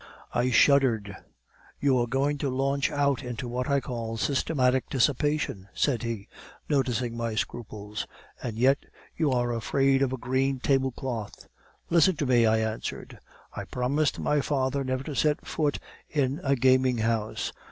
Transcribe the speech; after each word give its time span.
"I 0.33 0.49
shuddered. 0.49 1.15
"'You 1.79 1.99
are 1.99 2.07
going 2.07 2.39
to 2.39 2.49
launch 2.49 2.89
out 2.91 3.21
into 3.23 3.47
what 3.47 3.69
I 3.69 3.79
call 3.79 4.17
systematic 4.17 4.89
dissipation,' 4.89 5.67
said 5.75 6.01
he, 6.01 6.27
noticing 6.67 7.15
my 7.15 7.35
scruples, 7.35 8.07
'and 8.41 8.57
yet 8.57 8.79
you 9.15 9.31
are 9.31 9.53
afraid 9.53 10.01
of 10.01 10.11
a 10.11 10.17
green 10.17 10.59
table 10.59 10.89
cloth.' 10.91 11.47
"'Listen 11.91 12.15
to 12.15 12.25
me,' 12.25 12.47
I 12.47 12.57
answered. 12.61 13.19
'I 13.55 13.65
promised 13.65 14.17
my 14.17 14.41
father 14.41 14.83
never 14.83 15.03
to 15.03 15.13
set 15.15 15.45
foot 15.45 15.77
in 16.09 16.41
a 16.43 16.55
gaming 16.55 16.97
house. 16.97 17.53